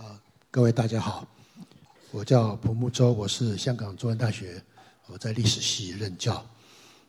[0.00, 0.18] 啊，
[0.50, 1.28] 各位大家好，
[2.10, 4.58] 我叫蒲木洲，我是香港中文大学，
[5.08, 6.42] 我在历史系任教。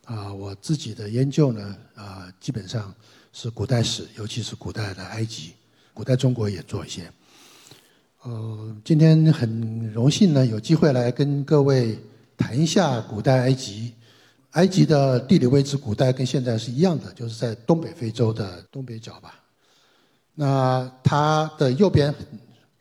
[0.03, 2.93] 啊，我自己的研究呢，啊，基本上
[3.31, 5.53] 是古代史，尤其是古代的埃及，
[5.93, 7.09] 古代中国也做一些。
[8.23, 11.97] 呃，今天很荣幸呢，有机会来跟各位
[12.35, 13.93] 谈一下古代埃及。
[14.51, 19.39] 埃及的地理位置，古代跟现在是一样的，就是在东北非洲的东北角吧。
[20.35, 22.13] 那它的右边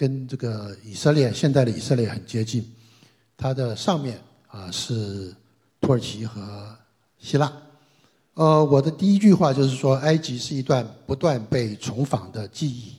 [0.01, 2.67] 跟这个以色列现在的以色列很接近，
[3.37, 5.37] 它的上面啊是
[5.79, 6.75] 土耳其和
[7.19, 7.53] 希腊。
[8.33, 12.95] 呃，我的第一句话就是说，埃及是一段不断被重访的记忆。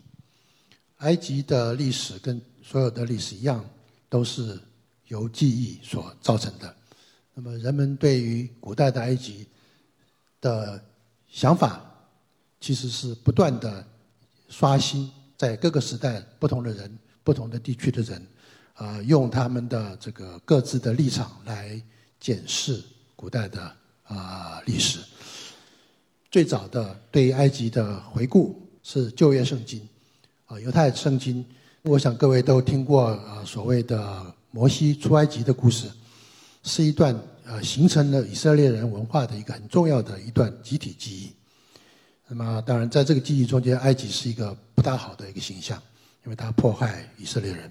[0.98, 3.66] 埃及的历史跟所有的历史一样，
[4.08, 4.60] 都是
[5.08, 6.76] 由记忆所造成的。
[7.34, 9.48] 那么，人们对于古代的埃及
[10.40, 10.80] 的
[11.28, 11.84] 想法，
[12.60, 13.84] 其实是不断的
[14.50, 18.28] 刷新，在各个时代不同的人、不同的地区的人，
[18.76, 21.82] 啊，用他们的这个各自的立场来
[22.20, 22.80] 检视
[23.16, 25.00] 古代的啊历史。
[26.30, 29.82] 最早的对埃及的回顾是旧约圣经，
[30.46, 31.44] 啊，犹太圣经。
[31.86, 35.90] 我想各位都听过啊，所谓的摩西出埃及的故事。
[36.62, 41.34] 是一段呃形成了以色列人文化的一个很重要的一段集体记忆。
[42.34, 45.78] 那么当然，在这个记忆中间，埃及是一个不大好的一个形象，
[46.24, 47.70] 因为它迫害以色列人。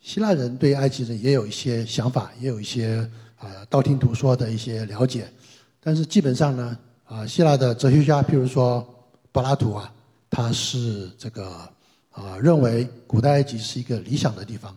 [0.00, 5.30] 希腊人对埃及人也有一些想法，也有一些啊道听途说的一些了解。
[5.78, 8.82] 但是基本上呢，啊希腊的哲学家，譬如说
[9.30, 9.92] 柏拉图啊，
[10.30, 11.68] 他是这个
[12.12, 14.74] 啊认为古代埃及是一个理想的地方，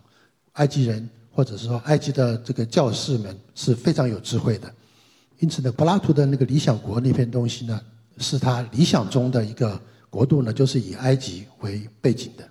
[0.52, 1.08] 埃及人。
[1.36, 4.72] 或者是说，埃及的这个教士们是非常有智慧的，
[5.40, 7.80] 因此呢，柏拉图的那个理想国那篇东西呢，
[8.18, 12.48] 是他理想中的一个国度呢，就是以埃及为背景的。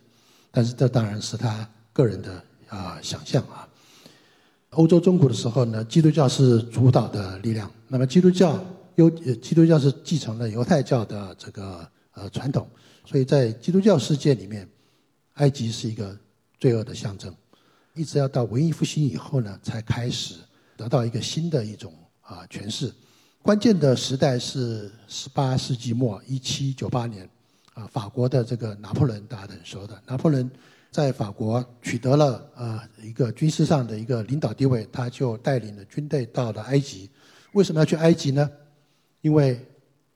[0.52, 3.68] 但是这当然是他个人的啊想象啊。
[4.72, 8.64] 欧洲中古的时候呢，基督教是主导的力量，那么基督教
[8.96, 12.68] 犹基督教是继承了犹太教的这个呃传统，
[13.06, 14.68] 所以在基督教世界里面，
[15.34, 16.18] 埃及是一个
[16.60, 17.34] 罪恶的象征。
[17.96, 20.36] 一直要到文艺复兴以后呢，才开始
[20.76, 22.92] 得到一个新的一种啊诠释。
[23.44, 27.30] 关键的时代是十八世纪末，一七九八年，
[27.74, 30.02] 啊，法国的这个拿破仑大家都很熟的。
[30.08, 30.50] 拿破仑
[30.90, 37.10] 在法国取得了啊一个军事上的一个领导地位，他就带领了军队到了埃及。
[37.52, 38.50] 为什么要去埃及呢？
[39.20, 39.60] 因为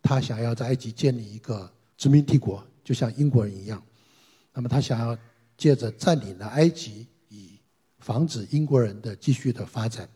[0.01, 3.83] 他想要在埃及建立一个殖民帝国，就像英国人一样。
[4.53, 5.17] 那么他想要
[5.57, 7.05] 借着占领了埃及。
[7.27, 7.59] 以
[7.99, 10.07] 防止英国人的继续的发展，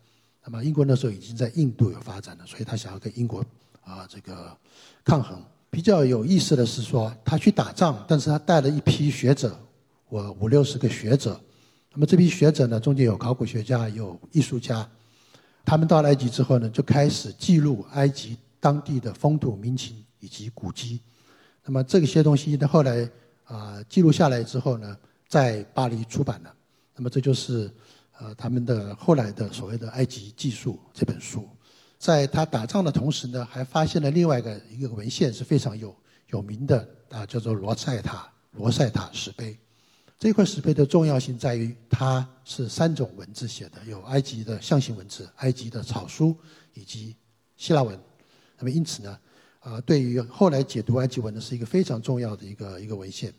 [0.43, 3.45] 那么英国那时候已经在印度有发展了，所以他想要跟英国
[3.83, 4.55] 啊这个
[5.03, 5.41] 抗衡。
[5.69, 9.57] 比较有意思的是说，他去打仗，但是他带了一批学者，
[10.09, 11.39] 我五六十个学者。
[11.93, 14.85] 那么这批学者呢，中间有考古学家，有艺术家。
[15.63, 20.99] 他们到了埃及之后呢，就开始记录埃及当地的风土民情以及古迹。
[21.63, 23.09] 那么这些东西呢，后来
[23.45, 24.97] 啊记录下来之后呢，
[25.27, 26.53] 在巴黎出版了。
[26.95, 27.71] 那么这就是，
[28.21, 31.49] 呃，他们的后来的所谓的《埃及技术》这本书，
[31.97, 35.95] 在他打仗的同时呢，还发现了另外一个一个文献是非常有
[36.27, 39.57] 有名的啊，叫做罗塞塔罗塞塔石碑。
[40.19, 46.37] 这块石碑的重要性在于，它是三种文字写的，有埃及的象形文字、埃及的草书
[46.75, 47.15] 以及
[47.57, 47.99] 希腊文。
[48.59, 49.19] 那么因此呢，
[49.61, 53.33] 啊，对于后来解读埃及文呢，是一个非常重要的一个一个文献。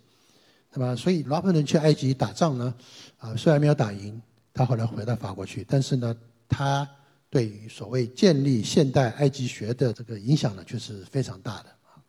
[0.72, 2.74] 那么，所以拿破仑去埃及打仗呢，
[3.18, 4.20] 啊，虽然没有打赢，
[4.54, 6.16] 他后来回到法国去，但是呢，
[6.48, 6.88] 他
[7.30, 11.66] 对于所谓建立现代埃及学的这个影响呢，却是非常大的。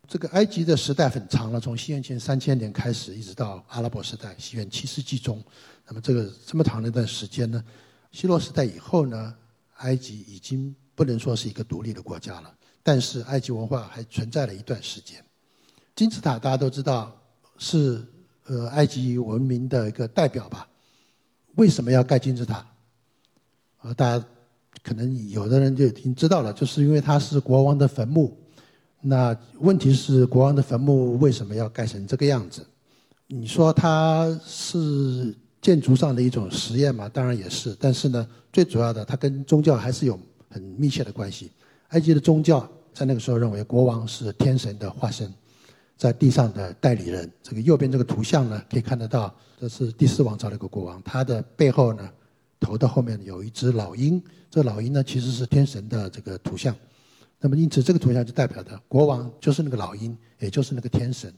[0.08, 5.42] 这个埃及的时代很长了，从西元前三千年开始，一直到阿拉伯时代，西元七世纪中。
[5.88, 7.64] 那么这个这么长的一段时间呢，
[8.12, 9.34] 希罗时代以后呢，
[9.78, 15.24] 埃及已经不能说是一个独立的国家了，但是埃及文化还存在了一段时间。
[15.96, 17.16] 金字塔大家都知道
[17.58, 18.06] 是。
[18.46, 20.68] 呃，埃及文明的一个代表吧。
[21.56, 22.66] 为什么要盖金字塔？
[23.78, 24.26] 啊，大家
[24.82, 28.38] 可能有的人就已经知道了，就是因为它是国王的坟墓。
[29.02, 32.66] 那问题是，国王的坟墓为什么要盖成这个样子？
[33.28, 37.10] 你说它是建筑上的一种实验嘛？
[37.10, 37.76] 当然也是。
[37.80, 40.18] 但是呢，最主要的，它跟宗教还是有
[40.50, 41.52] 很密切的关系。
[41.90, 45.32] 埃及的宗教在那个时候认为国王是天神的化身。
[45.98, 52.10] 在地上的代理人，这个右边这个图像呢，可以看得到，这是第四王朝的一个国王，他的背后呢，
[52.60, 56.76] 头的后面有一只老鹰，这老鹰呢其实是天神的这个图像，
[57.40, 61.34] 那么因此这个图像就代表着国王就是那个老鹰，也就是那个天神，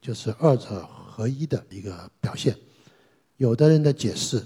[0.00, 2.56] 就是二者合一的一个表现。
[3.36, 4.38] 有的人的解释，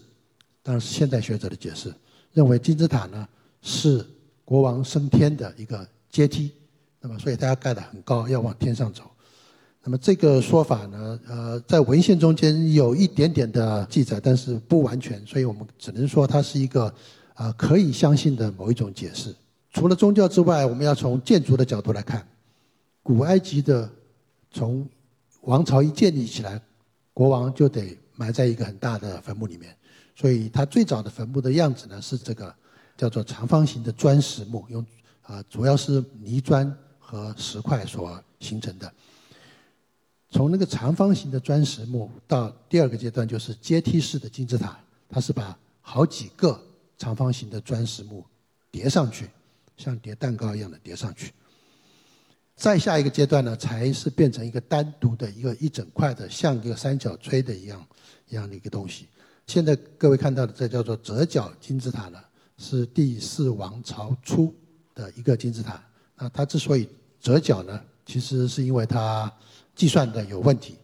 [0.62, 1.94] 当然是现代学者的解释，
[2.32, 3.26] 认为金字塔呢
[3.62, 4.04] 是
[4.44, 6.52] 国王升天的一个阶梯，
[7.00, 9.10] 那么所以大家盖得很高，要往天上走。
[9.86, 16.92] 那么这个说法呢，呃，在文献中间有一点点的记载，但是不完全，所以我们只能说它是一个
[17.34, 19.32] 啊可以相信的某一种解释。
[19.72, 22.26] 除了宗教之外，我们要从建筑的角度来看，
[23.00, 23.88] 古埃及的
[24.50, 24.84] 从
[25.42, 26.60] 王朝一建立起来，
[27.14, 29.72] 国王就得埋在一个很大的坟墓里面，
[30.16, 32.52] 所以它最早的坟墓的样子呢是这个
[32.96, 34.84] 叫做长方形的砖石墓，用
[35.22, 38.92] 啊主要是泥砖和石块所形成的。
[40.28, 44.76] 从那个长方形的砖石墓到第二个阶段，就是阶梯式的金字塔，
[45.08, 46.60] 它是把好几个
[46.98, 48.24] 长方形的砖石墓
[48.70, 49.30] 叠上去，
[49.76, 51.32] 像叠蛋糕一样的叠上去。
[52.56, 57.86] 再下一个阶段呢，才是变成一个单独的一个一整块的，像个三角锥的一样
[58.28, 59.06] 一样的一个东西。
[59.46, 62.18] 现在各位看到的这叫做折角金字塔呢，
[62.58, 64.52] 是第四王朝初
[64.92, 65.80] 的一个金字塔。
[66.16, 66.88] 那它之所以
[67.20, 69.32] 折角呢，其实是因为它。
[69.76, 70.76] 计算的有问题，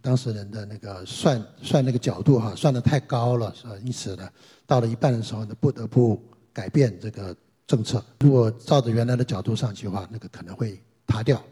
[0.00, 3.74] 当时人的那个算算那个角度哈，算的太高了，是吧？
[3.82, 4.30] 因此呢，
[4.66, 6.22] 到了一半的时候呢，不得不
[6.52, 7.34] 改变这个
[7.66, 8.04] 政策。
[8.20, 11.42] 如果照着原来的角度上去的话，那个可能会塌掉。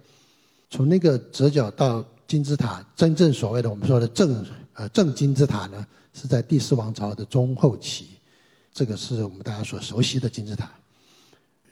[0.71, 8.19] 从那个折角到金字塔，真正所谓的我们说的正呃正金字塔呢，是在第四王朝的中后期，
[8.73, 10.71] 这个是我们大家所熟悉的金字塔。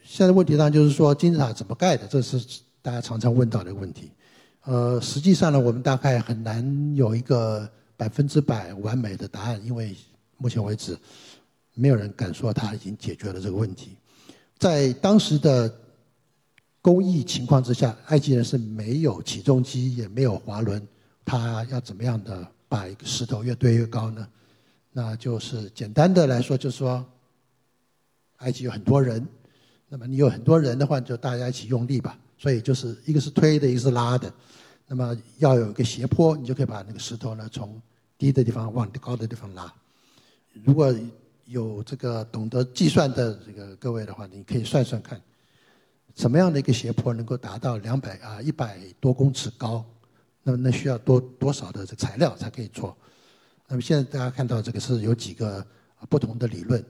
[0.03, 2.39] 现在问题上就是说金字塔怎么盖的，这是
[2.81, 4.11] 大家常常问到的问题。
[4.63, 7.67] 呃，实际上呢，我们大概很难有一个
[7.97, 9.95] 百分之百完美的答案，因为
[10.37, 10.95] 目前为止，
[11.73, 13.97] 没有人敢说他已经解决了这个问题。
[14.59, 15.73] 在当时的
[16.79, 20.87] 工艺情况之下，埃及人是没有起重机，也没有滑轮，
[21.25, 24.27] 他要怎么样的把一个石头越堆越高呢？
[24.91, 27.03] 那就是简单的来说，就是说，
[28.37, 29.25] 埃及有很多人，
[29.89, 32.15] 那么你有很多人的话，就大家一起用力吧。
[32.41, 34.33] 所以就是一个是推的，一个是拉的，
[34.87, 37.79] 那么要有一个斜坡，你就可以把那个石头呢从
[38.17, 39.71] 低的地方往高的地方拉。
[40.63, 40.91] 如果
[41.45, 45.21] 有这个懂得计算的这个各位的话，你可以算算看，
[46.15, 49.85] 什么样的一个斜坡能够达到两百啊一百多公尺高？
[50.41, 52.97] 那么那需要多多少的这材料才可以做？
[53.67, 55.63] 那么现在大家看到这个是有几个
[56.09, 56.83] 不同的理论，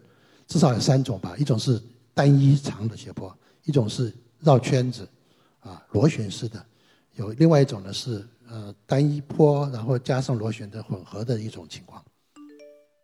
[0.47, 1.77] 至少有三种吧，一种是
[2.13, 5.05] 单一长的斜坡，一种是绕圈子。
[5.61, 6.65] 啊，螺旋式的，
[7.15, 12.03] 有另外一种呢是呃单一坡，然后加上螺旋的混合的一种情况。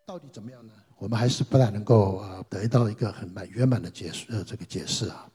[0.07, 0.73] 到底怎么样呢？
[0.97, 5.29] 我们还是不大能够啊得到一个很满圆满的解释呃这个解释啊。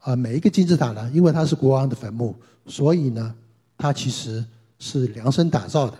[0.00, 2.34] 啊，每一个金字塔呢，因为它是国王的坟墓，
[2.66, 3.32] 所以呢
[3.78, 4.44] 它其实
[4.80, 5.96] 是量身打造的。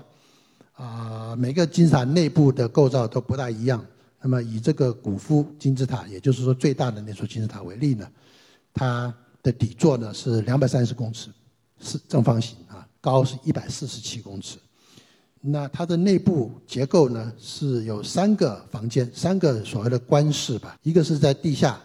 [0.73, 3.87] 啊，每个金字塔内部的构造都不大一样。
[4.21, 8.11] 那么以这个古夫金字塔，也就是说最大的那座金字塔为例呢，
[8.75, 9.15] 它。
[9.47, 11.31] 的底座呢是两百三十公尺，
[11.81, 14.59] 是正方形啊，高是一百四十七公尺。
[15.41, 21.81] 那它的内部结构呢是有三个房间，三个所谓的官室吧，一个是在地下，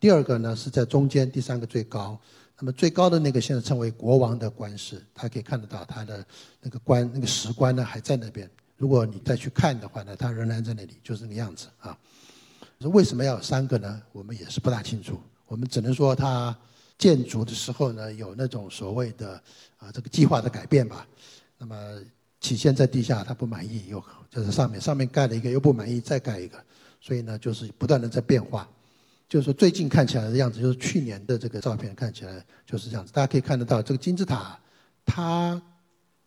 [0.00, 2.18] 第二个呢是在中间，第三个最高。
[2.58, 6.26] 那么最高的那个现在称为国王的官室，它可以看得到它的
[6.60, 8.50] 那个官那个石棺呢还在那边。
[8.76, 11.96] 如果你再去看的话呢，它仍然在那里，就是那个样子啊。
[12.80, 14.02] 为什么要有三个呢？
[14.10, 16.56] 我们也是不大清楚，我们只能说它。
[16.98, 19.42] 建筑的时候呢，有那种所谓的
[19.76, 21.06] 啊这个计划的改变吧。
[21.58, 21.76] 那么
[22.40, 26.62] 起先在地下，他不满意，又就是上面上面盖了一个，又不满意，再盖一个，
[27.00, 28.68] 所以呢就是不断的在变化。
[29.28, 33.12] 就是最近看起来的样子，就是去年的这个照片看起来就是这样子。
[33.12, 34.56] 大家可以看得到，这个金字塔
[35.04, 35.60] 它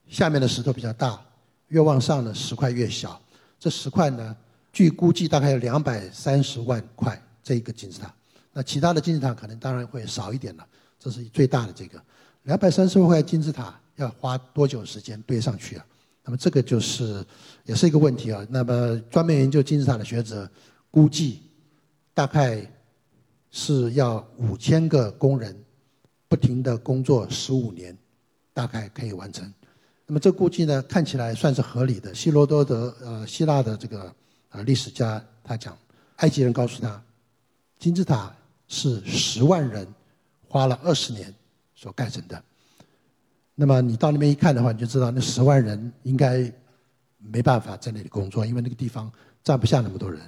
[0.08, 1.24] 下面的石头比较大，
[1.70, 3.22] 越往上呢石块越小。
[3.58, 4.36] 这石块呢，
[4.74, 8.14] 据估计大概有两百三十万块，这一个金字塔。
[8.60, 10.68] 那其他的金字塔可能当然会少一点了，
[11.00, 11.98] 这是最大的这个
[12.44, 15.86] 两百三十多块金字塔要花多久时间堆上去啊？
[16.26, 17.26] 那么这个就是
[17.64, 18.46] 也是一个问题啊。
[18.50, 20.46] 那么专门研究金字塔的学者
[20.92, 21.44] 估计，
[22.14, 22.70] 大概
[23.50, 25.58] 是要五千个工人
[26.28, 27.98] 不停的工作十五年，
[28.54, 29.50] 大概可以完成。
[30.06, 32.14] 那么这估计呢，看起来算是合理的。
[32.14, 34.14] 希罗多德呃，希腊的这个
[34.50, 35.78] 呃历史家他讲，
[36.18, 37.02] 埃及人告诉他，
[37.80, 38.36] 金字塔。
[38.70, 39.86] 是十万人
[40.48, 41.34] 花了二十年
[41.76, 42.42] 所盖成的。
[43.56, 46.50] 那么你到那边一看的话，你就知道那十万人应该
[47.18, 49.12] 没办法在那里工作，因为那个地方
[49.44, 50.22] 站不下那么多人。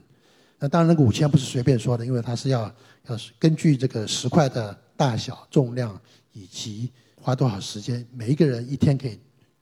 [0.60, 2.70] 那当然，那个五千不是随便说的，因为它是要
[3.08, 5.98] 要是根据这个石块的大小、重量
[6.34, 9.18] 以及花多少时间，每一个人一天可以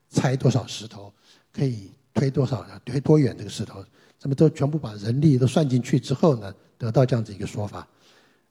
[0.09, 1.13] 拆多少石头，
[1.53, 3.85] 可以推多少，推多远这个石头，
[4.21, 7.87] 那么都全部把人力都算进去之后呢，得到这样子一个说法。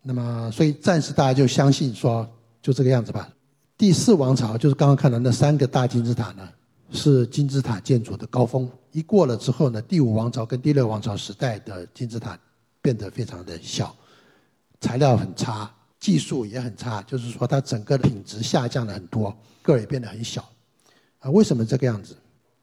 [0.09, 2.27] 那么，所以暂时大家就相信说，
[2.63, 3.29] 就这个样子吧。
[3.77, 6.49] 第四王朝就是刚刚看到那三个大金字塔呢，
[6.91, 8.67] 是金字塔建筑的高峰。
[8.91, 12.39] 一过了之后呢，第五王朝跟第六王朝时代的金字塔
[12.81, 13.95] 变得非常的小，
[14.81, 20.43] 材料很差，技术也很差，就是说它整个的品质下降了很多，个也变得很小。
[21.19, 22.17] 啊，为什么这个样子？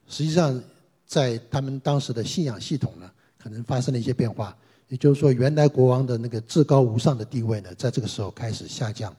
[0.08, 0.60] 实际上，
[1.06, 4.58] 在他们当时的信仰系统呢，可能发生了一些变化。
[4.88, 9.16] 也就是说，原来国王的那个至高无上的地位呢，在这个时候开始下降。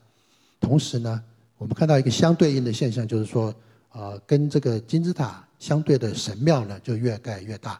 [0.59, 1.21] 同时呢，
[1.57, 3.53] 我们看到一个相对应的现象，就是说，
[3.91, 7.79] 呃，跟这个金字塔相对的神庙呢，就越盖越大。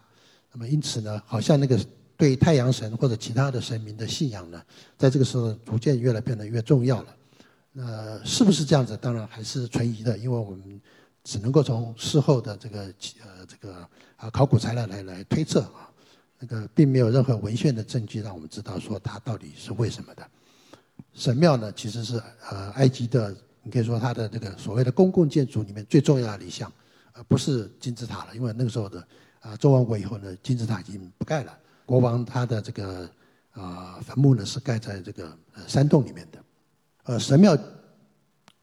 [0.51, 1.79] 那么因此呢，好像那个
[2.15, 4.61] 对太阳神或者其他的神明的信仰呢，
[4.97, 7.15] 在这个时候逐渐越来变得越重要了。
[7.71, 8.97] 那是不是这样子？
[8.97, 10.81] 当然还是存疑的，因为我们
[11.23, 12.81] 只能够从事后的这个
[13.21, 15.86] 呃这个啊考古材料来来推测啊，
[16.39, 20.27] 那个并没有任何文献的证据让我们知道说它到底是为什么的。
[21.13, 23.35] 神庙呢，其实是呃埃及的。
[23.63, 26.71] 你可以说它的这个所谓的公共建筑里面最重要的一项，
[27.11, 29.05] 呃不是金字塔了，因为那个时候的
[29.41, 31.57] 啊周王国以后呢，金字塔已经不盖了。
[31.85, 33.09] 国王他的这个
[33.51, 36.39] 啊坟墓呢是盖在这个山洞里面的。
[37.03, 37.57] 呃，神庙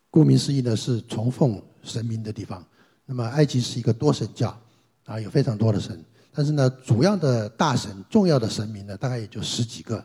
[0.09, 2.65] 顾名思义呢是崇奉神明的地方。
[3.05, 4.59] 那么埃及是一个多神教
[5.05, 6.03] 啊，有非常多的神，
[6.35, 10.05] 但是呢，主要的大神、重要的神明呢，大概也就十几个。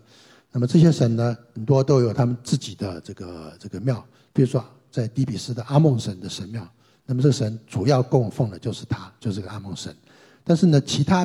[0.51, 4.63] 那么这些神呢，很多都有他们自己的这个这个庙，比如说。
[4.91, 6.67] 在底比斯的阿蒙神的神庙，
[7.05, 9.95] 那么这个神主要供奉的就是他，就是这个阿蒙神。
[10.43, 11.23] 但是呢，其他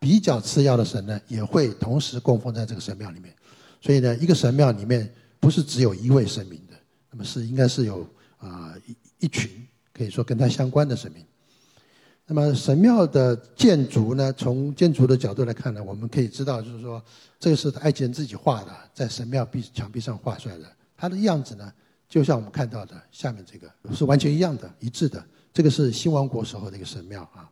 [0.00, 3.32] 比较次要的神呢，也会同时供奉在这个神庙里面。
[3.80, 5.08] 所以呢，一个神庙里面
[5.38, 6.74] 不是只有一位神明的，
[7.12, 8.04] 那么是应该是有
[8.38, 9.48] 啊一一群
[9.92, 11.24] 可以说跟他相关的神明。
[12.26, 17.02] 那么神庙的建筑呢，从建筑的角度来看呢，我们可以知道，就是说
[17.38, 20.64] 这个是埃及人自己画的，在神庙壁墙壁上画出来的，
[20.96, 21.72] 它的样子呢。
[22.06, 25.24] 就像我们看到的下面这个是完全一样的、一致的。
[25.52, 27.50] 这个是新王国时候的一个神庙啊。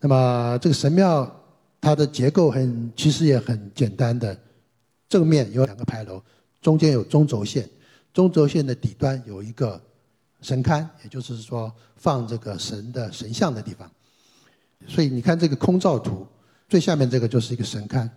[0.00, 1.30] 那么这个神庙
[1.80, 4.36] 它的结构很，其实也很简单的。
[5.08, 6.20] 正面有两个牌楼，
[6.60, 7.68] 中间有中轴线，
[8.12, 9.80] 中轴线的底端有一个
[10.46, 13.90] 神龛，也就是说放这个神的神像的地方。
[14.86, 16.24] 所以你看这个空照图，
[16.68, 18.08] 最下面这个就是一个神龛。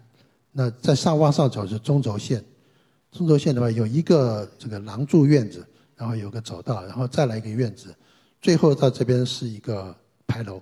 [0.51, 2.45] 那在上往上走是中轴线。
[3.12, 7.95] 中轴线的话，有一个这个廊柱院子，然后有个走道，然后再来一个院子，
[8.39, 9.95] 最后到这边是一个
[10.27, 10.62] 牌楼。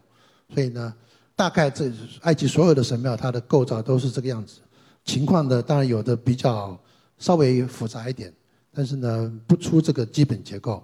[0.54, 0.94] 所以呢，
[1.36, 4.62] 大概这埃及所有的神庙，它的构造都是这个样子。
[5.04, 6.80] 情况的当然有的比较
[7.18, 8.34] 稍微复杂一点，
[8.74, 10.82] 但是呢，不出这个基本结构。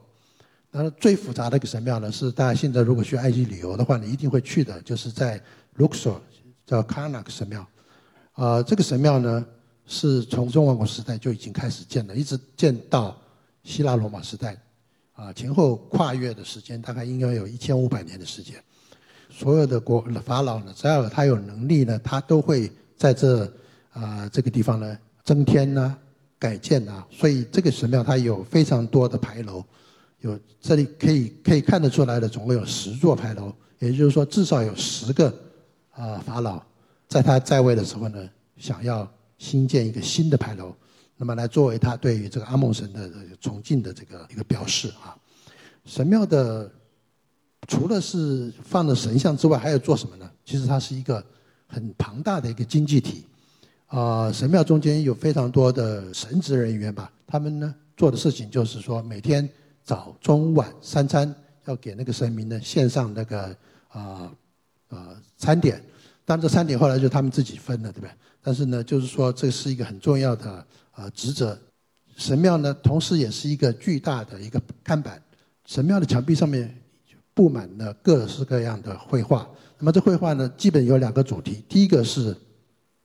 [0.73, 5.41] 那最复杂的一个神庙呢，是大家现在如果去埃及旅游的话，你一定会去的，就是在
[5.77, 6.17] Luxor
[6.65, 7.65] 叫 Karnak 神庙。
[8.33, 9.45] 啊，这个神庙呢。
[9.85, 13.13] 是从中王国时代就已经开始建了，一直建到
[13.65, 14.57] 希腊罗马时代，
[15.11, 18.55] 啊，前后跨越的时间大概应该有一千五百年的时间。
[19.29, 23.43] 所有的国法老呢，只要他有能力呢，他都会在这
[23.91, 25.97] 啊这个地方呢增添呢
[26.39, 29.61] 改建啊，所以这个神庙它有非常多的牌楼，
[30.23, 35.33] 有这里可以可以看得出来的，总共有十座牌楼，也就是说至少有十个
[35.91, 36.61] 啊法老
[37.07, 39.07] 在他在位的时候呢，想要。
[39.39, 40.73] 新建一个新的牌楼，
[41.17, 43.11] 那么来作为他对于这个阿蒙神的
[43.41, 45.17] 崇敬的这个一个表示啊。
[45.83, 46.71] 神庙的
[47.67, 50.31] 除了是放的神像之外，还有做什么呢？
[50.45, 51.21] 其实它是一个
[51.67, 53.25] 很庞大的一个经济体
[53.87, 54.31] 啊。
[54.31, 59.49] 神庙中间有非常多的神职人员吧，他们呢做的事情就是说，每天
[59.83, 61.33] 早中晚三餐
[61.65, 63.55] 要给那个神明呢献上那个
[63.89, 64.31] 啊
[64.89, 65.83] 啊餐点。
[66.25, 68.09] 但这餐点后来就他们自己分了，对不对？
[68.41, 71.57] 但是呢，就是说这是一个很重要的呃职责。
[72.15, 75.21] 神庙呢，同时也是一个巨大的一个看板。
[75.65, 76.73] 神庙的墙壁上面
[77.33, 79.45] 布满了各式各样的绘画。
[79.79, 82.35] 那么这绘画呢，基本有两个主题：第一个是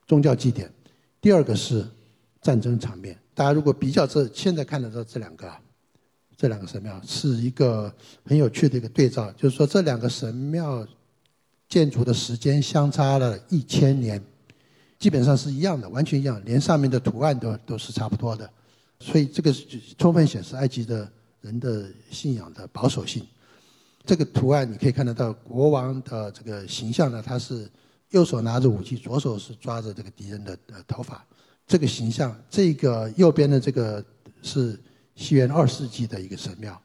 [0.06, 0.72] 宗教祭典，
[1.20, 1.84] 第二个是
[2.40, 3.18] 战争场面。
[3.34, 5.50] 大家如果比较这现在看得到这两个，
[6.38, 7.92] 这两个神庙是一个
[8.24, 10.88] 很有趣的一个对照，就是说这两个神庙。
[11.70, 14.18] 建筑的时间相差了一千年，
[14.98, 18.50] 基本上是一样的，完全一样，连上面的图案都都是差不多的，
[19.00, 19.54] 所以这个
[19.98, 21.06] 充分显示埃及的
[21.42, 23.22] 人的信仰的保守性。
[24.06, 27.68] 这个图案你可以看得到，国王的这个形象呢，他是
[28.12, 31.22] 右手拿着武器，左手是抓着这个敌人的呃头发。
[31.66, 34.02] 这个形象，这个右边的这个
[34.42, 34.80] 是
[35.18, 36.80] 西元二世纪的一个神庙，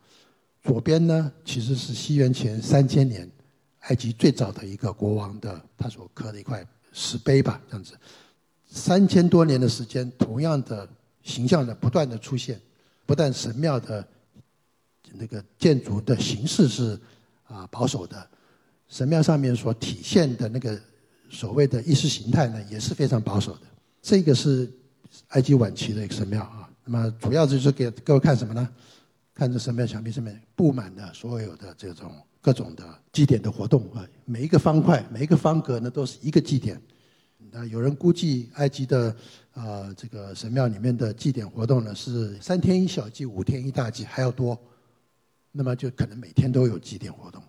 [0.62, 3.30] 左边呢其实是西元前三千年。
[3.88, 7.94] 埃及最早的一个国王的他所刻的一块石碑吧，这样子。
[8.66, 10.88] 三千多年的时间，同样的
[11.22, 12.58] 形象的不断的出现，
[13.06, 14.08] 不但神庙的
[15.16, 16.98] 那个建筑的形式是
[17.44, 18.26] 啊保守的，
[18.88, 20.80] 神庙上面所体现的那个
[21.30, 23.62] 所谓的意识形态呢，也是非常保守的。
[24.02, 24.72] 这个是
[25.28, 26.63] 埃及晚期的一个神庙啊。
[26.86, 28.70] 那么主要就是给各位看什么呢？
[29.34, 36.80] 看这神庙墙壁上面布满的所有的这种各种的祭典的活动啊，每一个方块、每一个方格呢，都是一个祭典。
[37.50, 39.16] 那有人估计，埃及的
[39.54, 44.58] 啊这个神庙里面的祭典活动呢，是三天一小祭，五天一大祭，还要多。
[45.52, 47.42] 那么就可能每天都有祭典活动。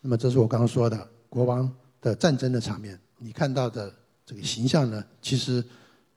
[0.00, 1.70] 那么这是我刚刚说的国王
[2.00, 2.98] 的战争的场面。
[3.18, 3.92] 你看到的
[4.24, 5.64] 这个形象呢，其实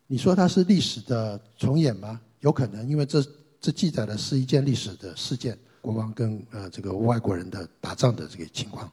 [0.07, 2.19] 你说它是历史的重演吗？
[2.43, 3.25] 有可能，因为这
[3.59, 8.91] 这记载的是一件历史的事件，国王跟呃这个外国人的打仗的这个情况。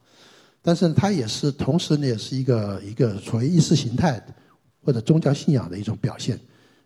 [0.63, 4.25] 但是它也是同时呢，也是一个一个所谓意识形态
[4.85, 6.39] 或者宗教信仰的一种表现。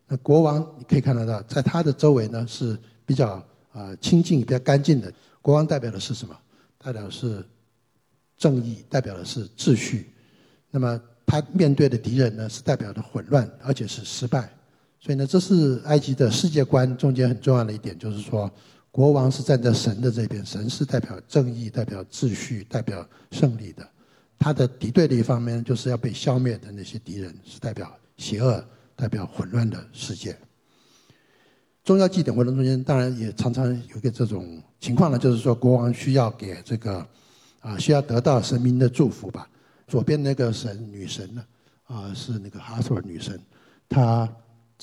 [0.08, 5.12] 那国王你可以看得到，在他的周围呢是比较啊清净、比较干净的。
[5.42, 6.34] 国王代表的是什么？
[6.78, 7.44] 代表的是
[8.38, 10.10] 正义，代表的是秩序。
[10.70, 14.50] 那么他面对的敌人呢，是代表的混乱，而且是失败。
[15.04, 18.50] 所以呢，这是埃及的世界观中间很重要的一点，就是说。
[18.90, 23.84] 国王是站在神的这边，神是代表正义、代表秩序、代表胜利的。
[24.38, 30.38] 他的敌对的一方面，就是要被消灭的那些敌人，是代表邪恶、代表混乱的世界。
[31.82, 37.04] 宗教祭典活动中间，当然也常常有个这种情况呢，就是说国王需要给这个
[37.58, 39.50] 啊，需要得到神明的祝福吧。
[39.88, 41.44] 左边那个神女神呢，
[41.88, 43.40] 啊，是那个哈索尔女神，
[43.88, 44.32] 她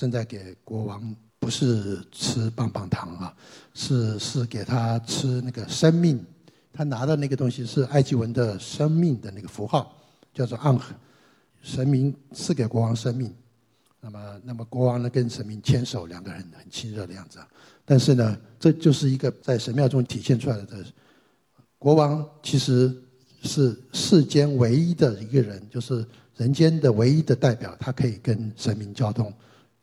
[0.02, 1.14] 正在给国王。
[1.42, 3.34] 不是吃棒棒糖啊，
[3.74, 6.24] 是是给他吃那个生命。
[6.72, 9.92] 他拿的那个东西是埃及文的生命的那个符号，
[10.32, 10.94] 叫做暗河。
[11.60, 13.34] 神明赐给国王生命，
[14.00, 17.40] 那么那么国王呢跟神明牵手，两个人很亲热的样子。
[17.84, 20.84] 但是呢，这就是一个在神庙中体现出来的。
[21.76, 22.96] 国王其实
[23.42, 29.34] 是世间唯一的一个人，就是人间的唯一的代表，他可以跟神明交通。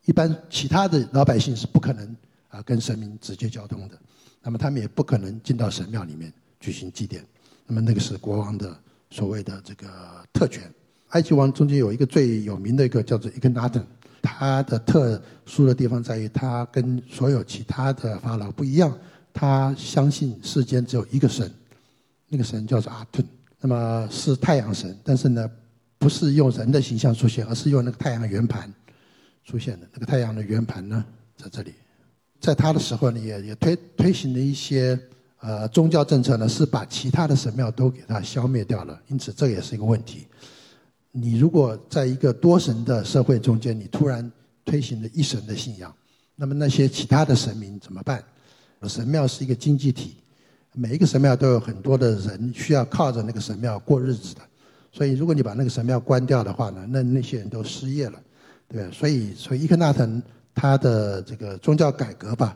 [0.09, 2.15] 一般其他的老百姓是不可能
[2.49, 3.95] 啊跟神明直接交通的，
[4.41, 7.23] 那么他们也不可能进到神庙里面举行祭典。
[7.67, 8.75] 那么那个是国王的
[9.11, 9.87] 所谓的这个
[10.33, 10.63] 特权。
[11.09, 13.85] 埃及王中间有一个最有名的一个叫做伊克纳顿，
[14.19, 18.91] 他的特殊的地方在于他跟所有其他的法老不一样，
[19.31, 21.51] 他相信世间只有一个神，
[22.27, 23.23] 那个神叫做阿顿，
[23.61, 25.47] 那么是太阳神，但是呢
[25.99, 28.73] 不是用人的形象出现，而是用那个太阳圆盘。
[29.49, 31.03] 出现的那个太阳的圆盘呢，
[31.35, 31.73] 在这里，
[32.39, 34.99] 在他的时候呢，也也推推行了一些
[35.39, 39.01] 呃宗教政策呢，是把其他的神庙都给它消灭掉了。
[39.07, 40.27] 因此，这也是一个问题。
[41.11, 44.31] 你如果在一个多神的社会中间，你突然
[44.63, 45.91] 推行了一神的信仰，
[46.35, 48.23] 那么那些其他的神明怎么办？
[48.83, 50.17] 神庙是一个经济体，
[50.75, 54.41] 每一个神庙都有很多的人需要靠着那个神庙过日子的。
[54.91, 58.21] 所以，如果你把那个神庙关掉的话呢，那那些人都失业了。
[58.69, 60.21] 对，所以所以伊克纳腾
[60.53, 62.55] 他的这个宗教改革吧，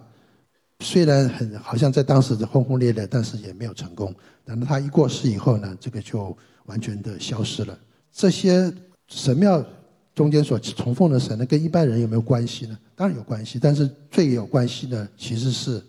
[0.79, 4.13] 虽然很好像在当时是轰轰烈烈，但是也没有成功。
[4.45, 7.77] 等到他一过世以后呢，这个就完全的消失了。
[8.11, 8.71] 这些
[9.07, 9.65] 神庙
[10.13, 12.77] 中间所崇奉的神呢，跟一般人有没有关系呢？
[12.95, 15.83] 当然有关系，但是最有关系的其实是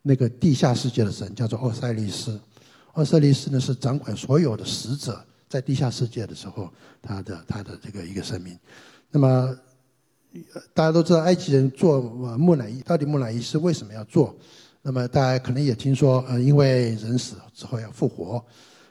[0.00, 2.40] 那个地下世界的神，叫做奥赛利斯。
[2.94, 8.58] 奥赛利斯呢是掌管所有的使者在地下世界的时候，他的他的这个一个神明。
[9.10, 9.58] 那么，
[10.72, 14.34] 大家都知道埃及人做木乃伊，到底木乃伊是为什么要做？
[14.82, 18.42] 那么大家可能也听说，呃，因为人死之后要复活。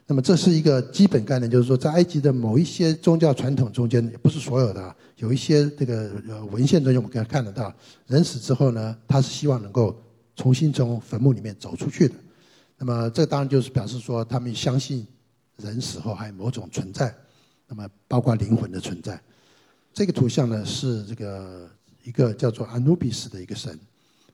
[0.06, 7.74] 那么这是一个基本概念，就是说，在埃及的某一些宗教传统中间，也不是所有的，有一些这个呃文献中间我们可以看得到，
[8.08, 9.96] 人死之后呢，他是希望能够
[10.36, 12.16] 重新从坟墓里面走出去的。
[12.78, 15.06] 那么这当然就是表示说，他们相信
[15.58, 17.14] 人死后还有某种存在，
[17.68, 19.20] 那么包括灵魂的存在。
[19.94, 21.70] 这个图像呢是这个
[22.04, 23.78] 一个叫做阿努比斯的一个神，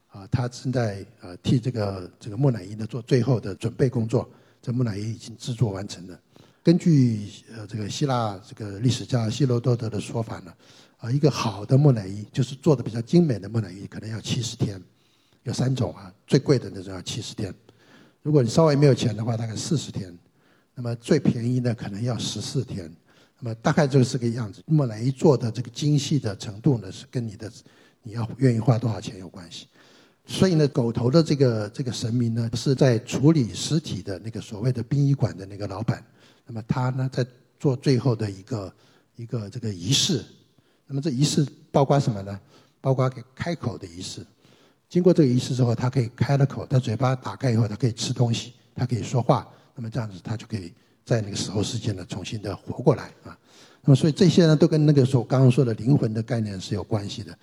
[0.09, 4.29] 啊，他正在呃替这个这个木乃伊呢做最后的准备工作。
[4.61, 6.19] 这木乃伊已经制作完成了。
[6.63, 10.53] 根据呃这个希腊这个历史家希罗多德的说法呢，
[10.97, 14.81] 啊，一个好的木乃伊就是做的比较精美的木乃伊，可能要七十天。
[15.43, 17.53] 有三种啊，最贵的那种要七十天。
[18.23, 20.17] 如果你稍微没有钱的话，大概四十天。
[20.73, 22.91] 那么最便宜的可能要十四天。
[23.45, 24.63] 那么大概就是这个样子。
[24.65, 27.51] 木乃伊做的这个精细的程度呢，是跟你的
[28.01, 29.67] 你要愿意花多少钱有关系。
[30.25, 36.03] 所以呢，狗头的这个这个神明呢，是在处理尸体的那个所谓的殡仪馆的那个老板，
[36.47, 37.23] 那么他呢在
[37.59, 38.73] 做最后的一个
[39.15, 40.25] 一个这个仪式。
[40.87, 42.39] 那么这仪式包括什么呢？
[42.81, 44.25] 包括给开口的仪式。
[44.89, 49.47] 经过这个仪式之后，他可以开了口，他嘴巴打开以后，他可以吃东西，他可以说话。
[49.75, 50.73] 那么这样子，他就可以
[51.05, 53.37] 在那个时候世界呢重新的活过来啊。
[53.83, 57.37] 那么所以这些呢，都跟那个时候刚刚说的灵魂的概念是有关系的。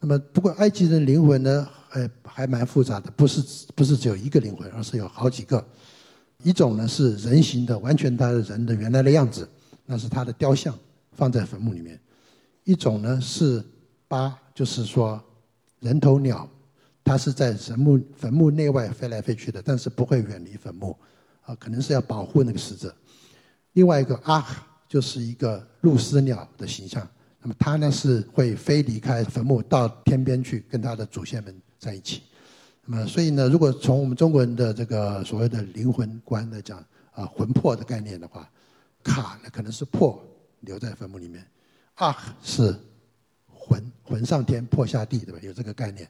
[0.00, 5.64] 那么不过埃及人灵魂呢，呃，还蛮复杂的，不是不是只有一个灵魂，而是有好几个。
[6.42, 9.48] 一种呢是人形的，完全他的人的原来的样子，
[9.86, 10.76] 那是他的雕像
[11.12, 11.98] 放在坟墓里面。
[12.64, 13.62] 一种呢是
[14.08, 15.22] 八，就是说
[15.80, 16.48] 人头鸟，
[17.02, 20.96] 它是在坟墓坟墓内外飞来飞去的，但是不会远离坟墓，
[21.44, 22.94] 啊，可能是要保护那个死者。
[23.72, 24.44] 另外一个阿，
[24.88, 27.06] 就是一个露丝鸟的形象，
[27.40, 32.22] 那么它呢是会飞离开坟墓到天边去跟它的祖先们在一起。
[32.84, 36.78] 那么所以呢，如果从我们中国人的这个所谓的灵魂观来讲，
[37.12, 38.48] 啊，魂魄的概念的话，
[39.02, 40.24] 卡呢可能是魄
[40.60, 41.46] 留在坟墓里面。
[41.94, 42.74] 啊，是
[43.48, 45.38] 魂魂上天，魄下地，对吧？
[45.42, 46.08] 有这个概念。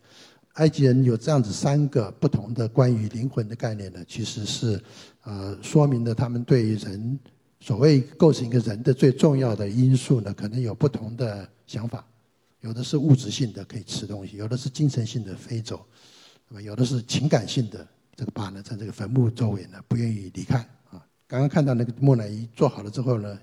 [0.55, 4.81] 埃及人有这样子三个不同的关于灵魂的概念呢，其实是
[5.23, 7.19] 呃说明了他们对于人
[7.61, 12.07] 所谓构成一个人的最重要的因素呢，可能有不同的想法。
[12.61, 15.77] 有的是物质性的，可以吃东西；有的是精神性的，飞走；
[16.49, 20.59] 那么有的是情感性的，这个把呢在这个坟墓周围呢不愿意离开
[20.91, 21.05] 啊。
[21.27, 23.39] 刚刚看到那个木乃伊做好了之后呢。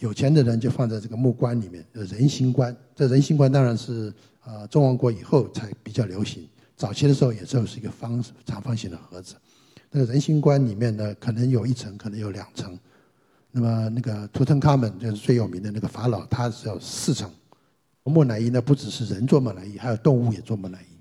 [0.00, 2.76] 有钱的人就放在这个木棺里面，人形棺。
[2.96, 6.46] 这人形棺当然是啊，中王国以后才比较流行。
[6.76, 9.34] 早期的时候也就是一个方长方形的盒子。
[9.90, 12.78] 那个人形棺里面呢，可能有一层，可能有两层。
[13.50, 17.30] 那么那个图腾卡门就是最有名的那个法老，他是有四层。
[18.02, 20.94] 木乃伊呢，不只是人做木乃伊，还有动物也做木乃伊。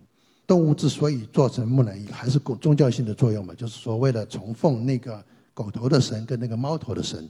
[0.45, 7.29] 动物之所以做成木乃伊，还是宗教性的作用嘛，就是说为了崇奉那个狗头的神跟那个猫头的神。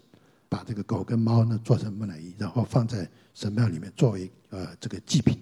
[0.50, 5.36] 把这个狗跟猫呢做成木乃伊，然后放在神庙里面作为呃这个祭品。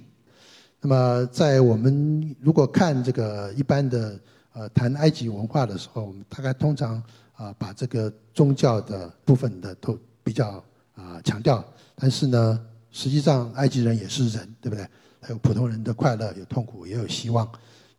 [0.82, 4.20] 那么在我们如果看这个一般的
[4.54, 7.02] 呃谈埃及文化的时候，我们大概通常
[7.34, 10.64] 啊把这个宗教的部分的都比较
[10.96, 11.64] 啊强调。
[11.96, 14.88] 但是呢，实际上埃及人也是人，对不对？
[15.22, 17.48] 还有普通人的快乐，有痛苦，也有希望。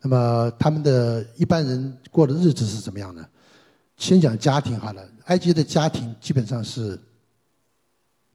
[0.00, 3.24] 那么他们的一般人过的日子是怎么样呢？
[3.96, 6.98] 先讲家庭好了，埃及的家庭基本上是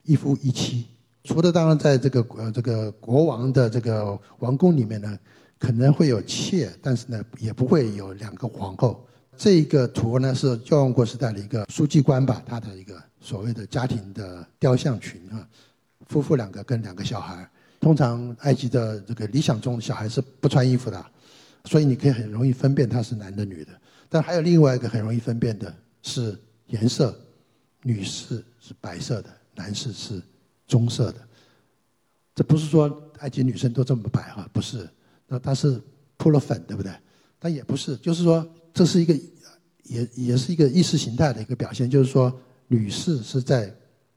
[0.04, 0.88] 一夫一妻，
[1.28, 5.20] 除了当然在这个呃这个国王的这个王宫里面呢，
[5.60, 9.06] 可能会有妾，但是呢也不会有两个皇后。
[9.36, 15.46] 这个图呢是教王国时代的一个书记官吧，他的一个所谓的家庭的雕像群啊，
[16.08, 17.46] 夫妇两个跟两个小孩。
[17.82, 21.06] 通常埃及的这个理想中小孩是不穿衣服的，
[21.66, 23.72] 所以你可以很容易分辨他是男的女的。
[24.08, 27.14] 但还有另外一个很容易分辨的是颜色，
[27.84, 30.22] 女士是白色的，男士是
[30.68, 31.28] 棕色的。
[32.36, 34.88] 这不是说埃及女生都这么白哈，不是，
[35.28, 35.82] 那她是
[36.18, 36.92] 铺了粉，对不对？
[37.40, 39.14] 但也不是，就是说这是一个
[39.84, 42.32] 也也是一个意识形态的一个表现，就是说
[42.68, 43.74] 女士是在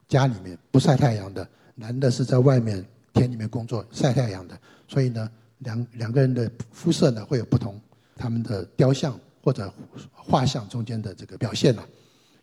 [0.07, 7.79] 家里面不晒太阳的，男的是在外面田里面工作晒太阳的，所以呢，两两个人的肤色呢会有不同，
[8.15, 9.19] 他们的雕像。
[9.43, 9.73] 或者
[10.13, 11.83] 画像中间的这个表现呢，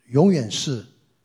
[0.07, 0.85] 永远是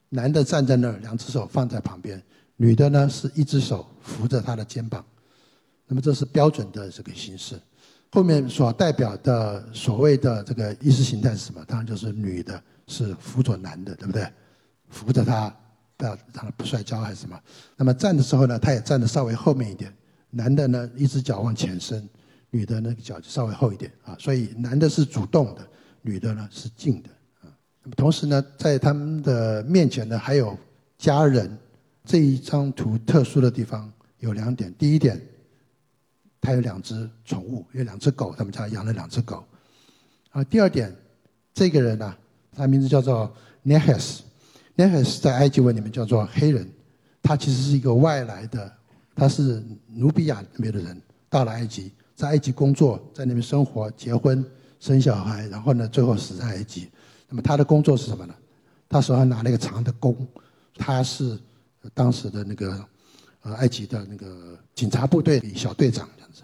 [0.09, 2.15] 男的站在那儿，两只手放在旁边；
[2.57, 5.03] 女的呢是一只手扶着他的肩膀。
[5.85, 7.59] 那么这是标准的这个形式。
[8.11, 11.63] 后面所代表的所谓的这个意识形态是什么？
[11.67, 14.27] 当然就是女的是扶着男的，对不对？
[14.87, 15.53] 扶着他，
[15.97, 17.39] 不要让他不摔跤还是什么？
[17.75, 19.93] 那么站的时候呢，他也站的稍微后面一点。
[20.29, 22.07] 男的呢，一只脚往前伸。
[22.51, 25.67] 女的那个脚就稍微厚一点啊，所以男的是主动的，
[26.01, 27.09] 女的呢是静的
[27.41, 27.49] 啊。
[27.81, 30.57] 那么同时呢，在他们的面前呢还有
[30.97, 31.57] 家人。
[32.05, 35.21] 这一张图特殊的地方有两点：第一点，
[36.41, 39.43] 他有两只宠物，有两只狗，他们家养了两只狗。
[40.31, 40.93] 啊，第二点，
[41.53, 42.15] 这个人呢，
[42.51, 43.33] 他名字叫做
[43.65, 46.69] Nehes，Nehes 在埃及文里面叫做黑人，
[47.21, 48.71] 他其实是一个外来的，
[49.15, 51.91] 他是努比亚那边的人，到了埃及。
[52.15, 54.45] 在埃及工作，在那边生活、结婚、
[54.79, 56.87] 生小孩，然后呢，最后死在埃及。
[57.27, 58.35] 那么他的工作是什么呢？
[58.87, 60.15] 他手上拿了一个长的弓，
[60.75, 61.37] 他是
[61.93, 62.85] 当时的那个
[63.41, 66.43] 呃埃及的那个警察部队小队长这样子。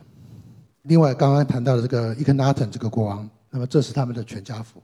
[0.84, 4.82] 另外，刚刚谈到的这个伊克纳特这个国王，那么这是他们的全家福。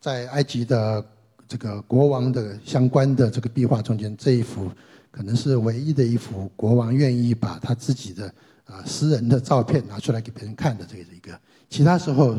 [0.00, 1.04] 在埃及的
[1.46, 4.70] 这个国王的相关的这个壁画中间，这一幅
[5.10, 8.32] 可能是唯一的一幅国王愿意把他自己的。
[8.64, 11.38] 啊，私人的照片拿出来给别人看的这一个，
[11.68, 12.38] 其他时候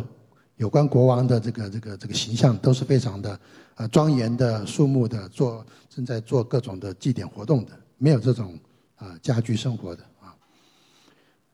[0.55, 3.37] 有关国王的这个这个这个形象都是非常的
[3.75, 8.57] 呃庄严的、肃穆的，做正在做各种的祭典活动的，没有这种
[8.95, 10.35] 啊家居生活的啊。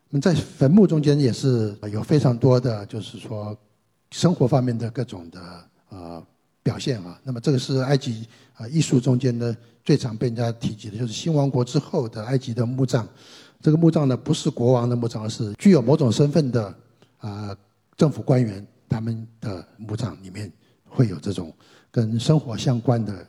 [0.09, 3.57] 那么在坟墓中间也是有非常多的，就是说
[4.11, 5.41] 生活方面的各种的
[5.89, 6.27] 呃
[6.63, 7.19] 表现啊。
[7.23, 13.07] 那么这个是埃及啊艺术中间的最常被人家提及的，就是新王国之后的埃及的墓葬。
[13.61, 16.75] 这个墓葬呢，不是国王的墓葬，而是具有某种身份的
[17.19, 17.55] 啊
[17.95, 18.65] 政府官员。
[18.91, 20.51] 他们的墓葬里面
[20.83, 21.53] 会有这种
[21.91, 23.25] 跟生活相关的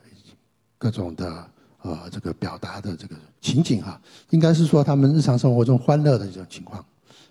[0.77, 1.47] 各种的
[1.81, 6.85] 呃这个表达的这个情景哈，应该是说他们日常生活中欢乐的这种情况。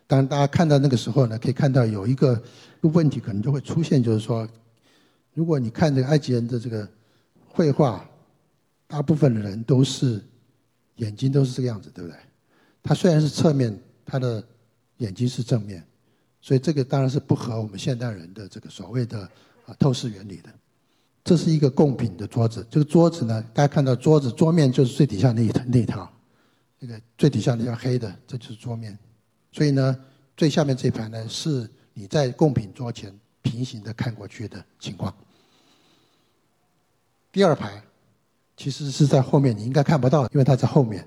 [0.07, 2.43] 当然，大家看到那个时候呢，可以看到有一个
[2.81, 4.49] 问题可能就会出现，就是说，
[5.35, 6.89] 如果你看这个埃及人的这个
[7.49, 8.05] 绘画，
[8.89, 10.21] 大部分的人都是
[10.97, 12.19] 眼睛都是这个样子，对不对？
[12.83, 14.43] 他虽然是侧面，他的
[14.97, 15.85] 眼睛是正面。
[16.43, 19.21] 所以这个当然是不合我们现代人的这个所谓的
[19.67, 20.49] 啊透视原理的。
[21.23, 26.11] 这是一个贡品的桌子，这个桌子呢，大家看到桌子桌面就是最底下那一那一套，
[26.79, 28.99] 那个最底下那条黑的，这就是桌面。
[29.53, 29.97] 所以呢，
[30.37, 35.15] 最下面这排呢，是你在贡品桌前平行的看过去的情况。
[37.31, 37.83] 第二排
[38.57, 41.07] 其实是在后面，你应该看不到，因为它在后面。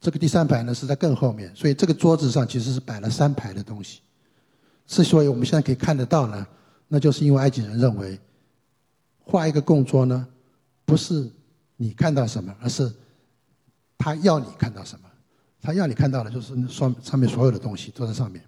[0.00, 4.00] 这个第三排呢是在更后面，所以这个桌子上其实是摆了三排的东西。
[4.86, 6.46] 之所以我们现在可以看得到呢，
[6.88, 8.18] 那就是因为埃及人认为，
[9.24, 10.26] 画一个供桌呢，
[10.84, 11.28] 不是
[11.76, 12.92] 你看到什么，而是
[13.98, 15.08] 他要你看到什么。
[15.60, 18.44] 他要你看到的就是上上面所有的东西都在上面。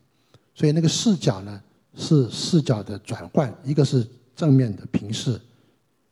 [0.54, 1.62] 所以那个视角呢，
[1.94, 5.40] 是视角的转换，一个是正面的平视，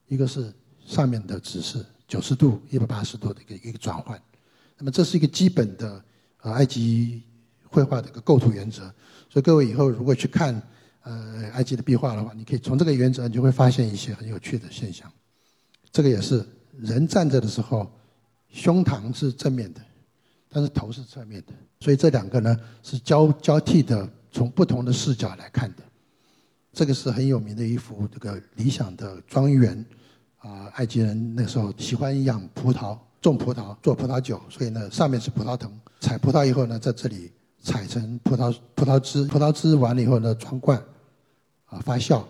[0.08, 0.50] 一个是
[0.86, 4.18] 上面的直视，九十度、一百八十度的一个一个转换。
[4.78, 6.02] 那么这是一个基本的
[6.38, 7.22] 啊埃及
[7.68, 8.82] 绘画的一个构图原则。
[9.28, 10.58] 所以各位以后如果去看
[11.04, 15.10] 呃埃及的壁画的话，你可以从这个原则，你就会发现一些很有趣的现象。
[15.92, 16.44] 这个也是
[16.76, 17.90] 人站着的时候，
[18.48, 19.80] 胸膛是正面的，
[20.48, 21.52] 但是头是侧面的。
[21.80, 25.82] 所以这两个呢是交交替的，从不同的视角来看的。
[26.72, 29.84] 这个是很有名的一幅这个理想的庄园
[30.38, 37.30] 啊，埃及人那时候喜欢养葡萄，种葡萄做葡萄酒，所以呢上面是葡萄藤，采葡萄以后呢在这里。
[37.66, 40.78] 采成葡萄葡萄汁，葡萄汁完了以后呢，装罐，
[41.74, 42.22] 啊发酵，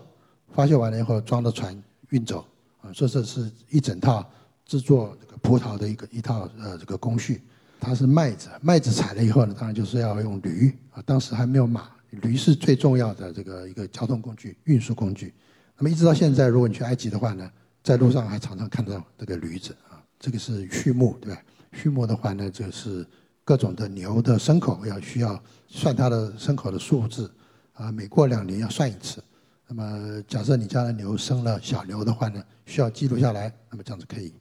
[0.53, 1.79] 发酵完了以后装到船
[2.09, 2.45] 运走，
[2.81, 4.27] 啊，所以这是一整套
[4.65, 7.41] 制作这个葡萄的一个一套呃这个工序。
[7.79, 15.33] 它是麦子，麦子采了以后呢，当然就是要用驴啊，当时还没有马，驴是最重要的这个一个交通工具、运输工具。
[15.77, 17.49] 那么一直到现在，如果你去埃及的话呢，
[17.83, 21.41] 在路上还常常看到这个驴子啊，这个是畜牧，对吧？
[21.71, 23.05] 畜牧的话呢，就是。
[23.47, 27.31] 各种的牛的牲口要需要算它的牲口的数字，
[27.73, 29.23] 啊，每过两年要算一次。
[29.67, 34.33] 那么假设你家的牛生了小牛的话呢，需要记录下来，那么这样子可以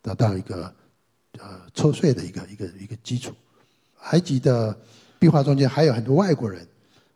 [0.00, 0.72] 得到一个
[1.38, 3.34] 呃抽税的一个一个一个基础。
[4.10, 4.76] 埃及的
[5.18, 6.66] 壁画中间还有很多外国人，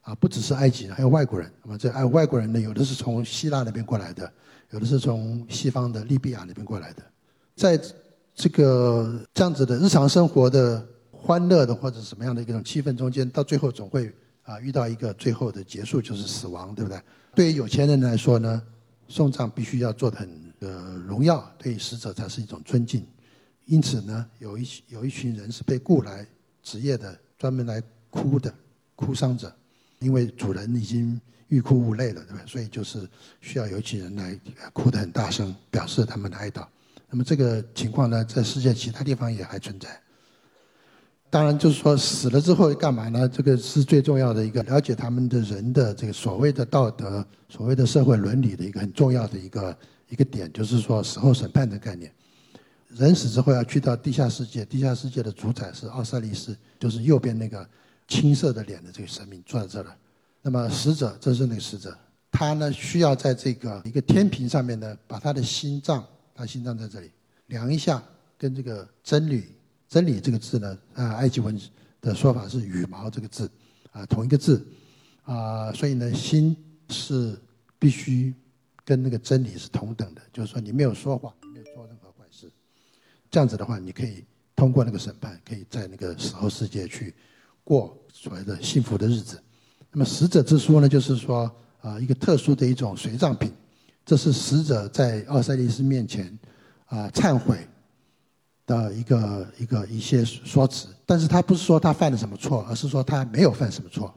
[0.00, 1.50] 啊，不只是埃及人，还有外国人。
[1.62, 4.32] 那么这外外国人呢，有的是从希腊那边过来的，
[4.70, 7.02] 有的是从西方的利比亚那边过来的，
[7.54, 7.80] 在
[8.34, 10.86] 这个这样子的日常生活的。
[11.24, 14.12] 欢乐的或者什么样的一种气氛中间，到最后总会
[14.42, 17.00] 啊遇到一个最后的结束，就是死亡，对不对？
[17.34, 18.62] 对于有钱人来说呢，
[19.08, 23.06] 送葬必须要做的很呃荣耀，对死者才是一种尊敬。
[23.66, 26.26] 因此呢，有一有一群人是被雇来
[26.62, 28.52] 职业的，专门来哭的
[28.96, 29.54] 哭丧者，
[30.00, 32.42] 因为主人已经欲哭无泪了，对吧？
[32.46, 33.08] 所以就是
[33.40, 34.38] 需要有一群人来
[34.72, 36.66] 哭得很大声，表示他们的哀悼。
[37.08, 40.00] 那么这个情况呢，在世界其他地方也还存在。
[41.32, 43.26] 当然，就是说死了之后干嘛呢？
[43.26, 49.74] 这个是最重要的一个了解他们的人的这个所谓的道德、所谓的社会伦理的一个很重要的一个
[50.10, 52.12] 一个点，就是说死后审判的概念。
[52.88, 57.66] 人死之后要去到地下世界，地下世界的主宰是奥赛利斯，就是右边那个
[58.06, 59.96] 青色的脸的这个神明坐在这了。
[60.42, 61.96] 那么死者，这是那个死者，
[62.30, 67.10] 他呢需要在这个一个天平上面呢，把他的心脏，他心脏在这里
[67.46, 68.02] 量一下，
[68.36, 69.44] 跟这个真理。
[69.92, 71.60] 真理这个字呢，啊，埃及文
[72.00, 73.50] 的说法是羽毛这个字，
[73.90, 74.66] 啊，同一个字，
[75.22, 76.56] 啊，所以呢，心
[76.88, 77.38] 是
[77.78, 78.34] 必须
[78.86, 82.50] 跟那个真理是同等的，就是说你没有说谎，没有做任何坏事，
[83.30, 84.24] 这样子的话，你可以
[84.56, 87.14] 通过那个审判，可以在那个死后世界去
[87.62, 89.38] 过所谓的幸福的日子。
[89.90, 93.52] 那么死者之书呢，就是说啊，一个特殊的一种随葬品，
[94.06, 96.38] 这是死者在奥赛利斯面前
[96.86, 97.68] 啊忏悔。
[98.72, 104.12] 的一个一个一些说辞，但是他不是说他犯了什么错，而是说他没有犯什么错。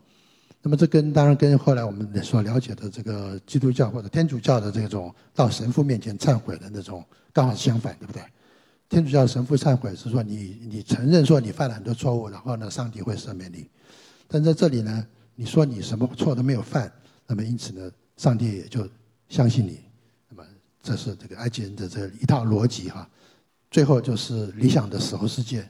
[0.61, 8.21] 那么这跟当然跟后来我们所了解的这个基督教或者天主教的这种到神父面前忏悔的那种刚好相反，对不对？
[8.87, 13.67] 天主教神父忏悔是说你你承认说你犯了很多错误，然后呢上帝会赦免你。
[14.27, 16.91] 但在这里呢，你说你什么错都没有犯，
[17.27, 18.87] 那么因此呢，上帝也就
[19.29, 19.81] 相信你。
[20.29, 20.43] 那么
[20.81, 23.07] 这是这个埃及人的这一套逻辑哈。
[23.75, 25.67] 最后就是理想的死后世界，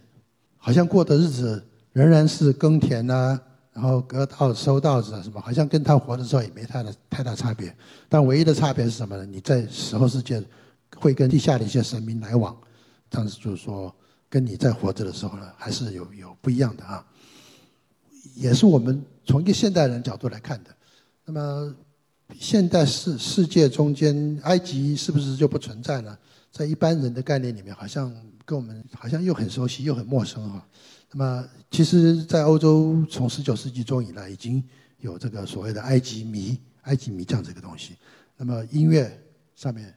[0.57, 3.41] 好像过的日子仍然是耕田呐。
[3.73, 7.75] 然后割稻、收稻子啊，什么好像跟他活的时候也没太大太大差别。
[8.07, 9.25] 但唯一的差别是什么呢？
[9.25, 10.39] 你在死后世界
[10.97, 12.55] 会跟地下的一些神明来往，
[13.09, 13.91] 这样子就是说，
[14.29, 17.03] 跟你在活着的时候呢，还是有有不一样的啊。
[18.35, 20.69] 也是我们从一个现代人角度来看的。
[21.25, 21.75] 那么，
[22.39, 26.15] 现代世世界中间，埃及是不是就不存在呢？
[26.55, 28.09] 在一般人的概念里面，好像
[28.45, 30.65] 跟我们好像又很熟悉又很陌生哈。
[31.11, 34.63] 那么，其实，在欧洲从十九世纪中以来，已经
[34.99, 37.97] 有这个所谓的埃及迷、埃及迷这样这个东西。
[38.37, 39.21] 那么，音乐
[39.53, 39.93] 上面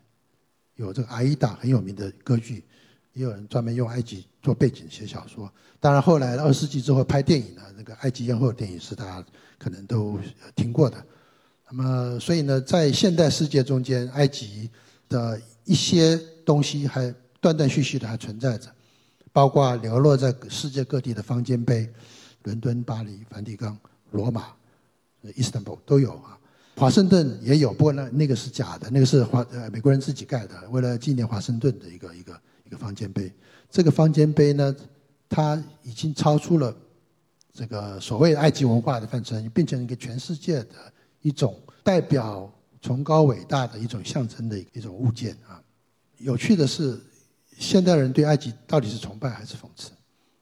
[0.75, 2.64] 有这个阿依达很有名的歌剧，
[3.12, 5.49] 也有人专门用埃及做背景写小说。
[5.79, 9.25] 当然，后来二十世纪之后拍电影呢，那个埃及艳后电影是大家
[9.61, 10.18] 可能都
[10.57, 10.97] 听过的。
[11.71, 14.68] 那么，所以呢，在现代世界中间，埃及
[15.09, 18.72] 的一些东西还断断续续的还存在着。
[19.30, 21.87] 包括流落在世界各地的方尖碑，
[22.44, 23.78] 伦敦、巴黎、梵蒂冈、
[24.12, 24.46] 罗马、
[25.37, 26.38] 伊斯坦布尔都有啊。
[26.74, 33.30] 华盛顿也有，不过那那个是假的，那个是华呃美国人自己盖的，为了纪念华盛顿的一个一个一个方尖碑。
[33.70, 34.74] 这个方尖碑呢，
[35.28, 36.74] 它已经超出了
[37.52, 40.74] 这个所谓的埃及文化的范畴，变成一个全世界的
[41.20, 45.62] 一种代表崇高伟大的一种象征的一种物件啊。
[46.18, 46.98] 有趣的是。
[47.61, 49.90] 现代人对埃及到底是崇拜还是讽刺？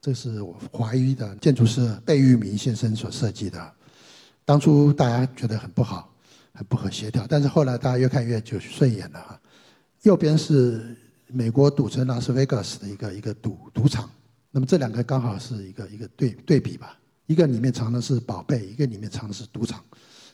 [0.03, 3.73] 这是我怀疑的建筑师贝聿铭先生所设计的。
[4.45, 6.15] 当初大家觉得很不好，
[6.53, 9.41] 很不可协调，但是后来大家越看越就顺眼了哈。
[10.03, 10.95] 右边是
[11.27, 14.11] 美国赌城拉斯维加斯的一个一个赌赌场，
[14.51, 16.99] 那么这两个刚好是一个一个对对比吧。
[17.25, 19.83] 一个里面藏的是宝贝，一个里面藏的是赌场。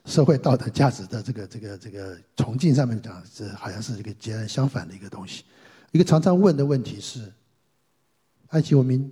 [0.04, 5.44] 社会道德价值的这个这个这个崇敬上面讲，这好像是一个截然相反的一个东西。
[5.92, 7.32] 一个常常问的问题是：
[8.48, 9.10] 埃及文明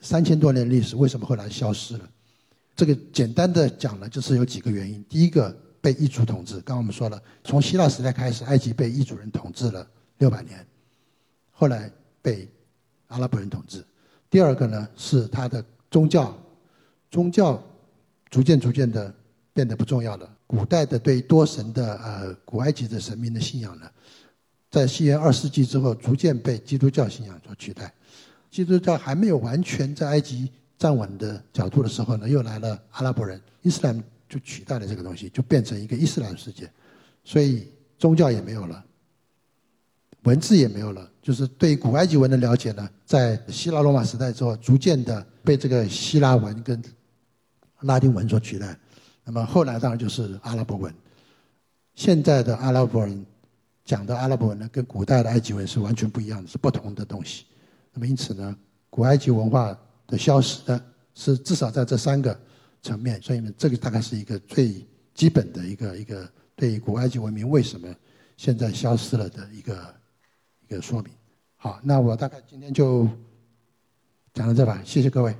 [0.00, 2.08] 三千多年历史为什么后来消失了？
[2.76, 5.02] 这个简单的讲呢，就是有几个原因。
[5.08, 6.54] 第一个，被异族统治。
[6.56, 10.66] 刚刚我们说了，从希腊时代开始，埃及被异族人统治了六百年，
[11.50, 12.48] 后来被
[13.08, 13.84] 阿拉伯人统治。
[14.28, 16.36] 第二个呢，是它的宗教，
[17.10, 17.62] 宗教
[18.28, 19.14] 逐渐逐渐的
[19.54, 20.28] 变得不重要了。
[20.46, 23.88] 古代的对多神的呃古埃及的神明的信仰呢？
[24.70, 27.94] 在西元二世纪之后，逐渐被基督教信仰所取代。
[28.50, 36.68] 基督教还没有完全在埃及站稳的角度的时候呢，又来了阿拉伯人，伊斯兰就取代了这个东西，就变成一个伊斯兰世界。
[37.22, 38.84] 所以宗教也没有了，
[40.24, 46.82] 文字也没有了，就是对古埃及文的了解呢，在希腊罗马时代之后，逐渐的被这个希腊文跟
[47.82, 48.76] 拉丁文所取代。
[49.24, 50.94] 那么后来当然就是阿拉伯文。
[51.94, 53.24] 现在的阿拉伯人。
[53.86, 57.44] 讲的阿拉伯文呢，跟古代的埃及文是完全不一样的，是不同的东西。
[57.92, 58.56] 那么因此呢，
[58.88, 60.82] 古埃及文化的消失呢，
[61.14, 62.34] 是至少在这三个
[62.80, 63.20] 层面。
[63.20, 67.94] 所以呢，这个大概是一个最基本的一个一个对于古埃及文明为什么
[68.38, 69.94] 现在消失了的一个
[70.66, 71.12] 一个说明。
[71.56, 73.06] 好，那我大概今天就
[74.32, 75.36] 讲到这吧，谢谢各位。